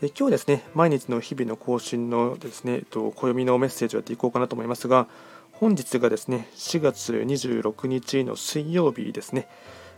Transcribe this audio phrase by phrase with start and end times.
[0.00, 5.08] で今日ですね毎日の日々の更新のですね、えっと、暦のメッセージをやっていこうかなと思いますが
[5.52, 9.48] 本日がですね4月26日の水曜日ですね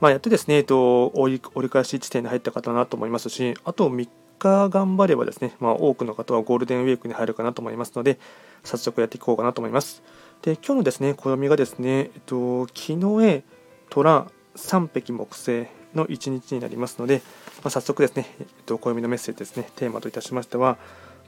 [0.00, 8.18] まあ、やってですね、えっと、折り返し地点に入った方だなと思いますし、あと3日頑張ればですね、まあ、多くの方はゴールデンウィークに入るかなと思いますので、
[8.62, 10.02] 早速やっていこうかなと思います。
[10.42, 13.42] で、今日のですね、暦がですね、えっと、木の絵、
[13.88, 17.22] 虎、三匹木星の一日になりますので、
[17.66, 20.78] まあ、早速ですね、えっと、暦のメッセージですね、テーマといたしましては、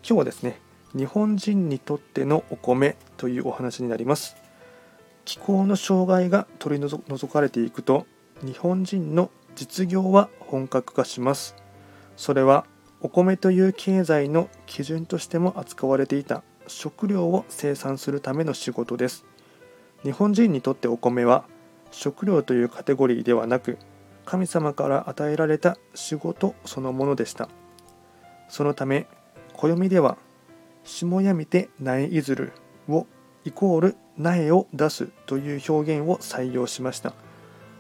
[0.09, 0.61] 今日はですね、
[0.97, 4.37] 日本人にとってのお米というお話になります。
[5.25, 8.07] 気候の障害が取り除かれていくと、
[8.45, 11.57] 日本人の実業は本格化します。
[12.17, 12.67] それは
[13.01, 19.25] お米という経済の基準としても扱われていた食料を生産するための仕事です。
[20.05, 21.43] 日本人にとってお米は
[21.91, 23.77] 食料というカテゴリーではなく
[24.29, 27.49] 神様から与えられた仕事そのものでした。
[28.51, 29.07] そのため
[29.55, 30.19] 暦では
[30.85, 32.53] 下やみて苗いずる
[32.91, 33.07] を
[33.47, 37.15] イコール苗を出すという表現を採用しました。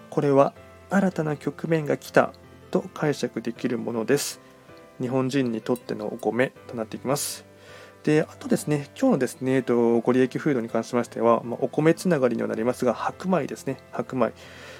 [0.08, 0.54] これは
[0.88, 2.32] 新たな局面が来た
[2.70, 4.40] と解釈できるものです。
[5.02, 7.44] 日本人にとってのお米となっていきます。
[8.04, 14.32] で、あとですね、今日のですね、えっと、ご利益フードに関しましては、まあ、お米つながりにはなりますが、白米ですね、白米。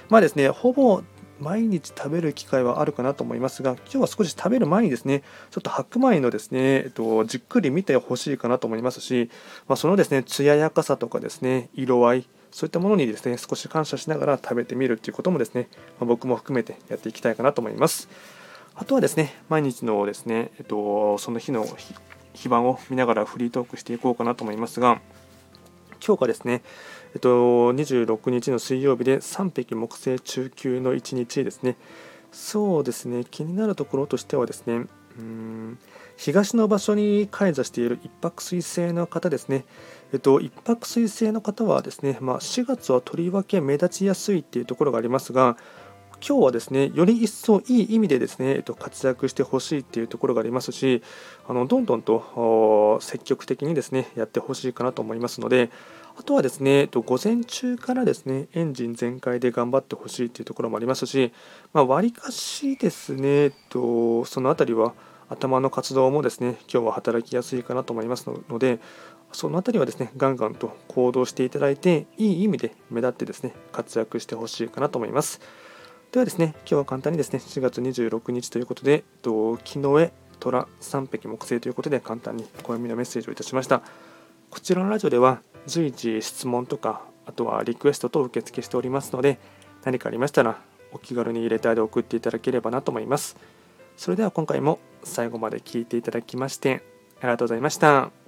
[0.09, 1.03] まあですね、ほぼ
[1.39, 9.29] 毎日食べる機会はあるかなと思いますが、今日は少し食べる前にですね、ちょっと白米のですね、えっと、じっくり見てほしいかなと思いますし、
[9.67, 15.67] まあ、そのですね、艶やかさとかですね、色合い、そういったものにですね、少し感謝しながら食べてみるということもですね、
[15.99, 18.09] まあ、僕も含めてやっていきたいかなと思います。
[18.75, 21.65] あとはですね、毎日のですね、えっと、その日の
[22.33, 25.01] 非番を見ながらフリートークしていこうかなと思いますが、
[26.05, 26.61] 今日がですね、
[27.13, 31.77] えっと、26日の水曜日で3匹木星中級の1日ですね。
[32.31, 34.85] そうですね、気になるところとしてはですね、
[35.17, 35.77] うん
[36.19, 39.63] 東の場所に開座している一泊水星の方ですね。
[40.11, 45.55] えっと、一泊水星の方はですね、まあ、4月はとりわけ目立ちやすいっていうところがありますが、
[46.25, 51.01] 今日はですねより一層いい意味でですね、えっと、活躍してほしいっていうところがありますし
[51.47, 55.69] あのどんどんと積極的にですねやってほしいかなと思いますので
[56.17, 61.31] あとはですね、えっと、午前中からですねエンジン全開で頑張ってほしいっていうところもありますし
[61.73, 64.93] わり、まあ、かしですね、えっと、その辺りは
[65.29, 68.79] 頭の活動もですね今日は働きやすいかなと思いますので
[69.31, 75.39] その辺りはですねガンガンと行動していただいていい意味で目立ってですね活躍してほしいかなと思います。
[76.11, 79.03] ではですね、今日は簡単にですね、4月26日ということで、
[79.63, 83.83] 木の絵、虎、三匹木星ということで簡単に暦のメッセージをいたしました。
[84.49, 89.37] こちらのラジオでは随時質問とか、あとはリクエストと受付しておりますので、
[89.83, 90.59] 何かありましたら
[90.91, 93.37] お気軽に入れターで送っていただければなと思います。
[93.95, 96.81] それでは今回も最後まで聴いていただきまして
[97.19, 98.18] ありがとうございました。